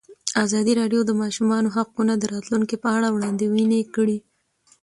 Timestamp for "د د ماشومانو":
1.05-1.73